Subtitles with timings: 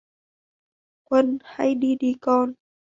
[1.03, 2.53] Quân Hãy đi đi con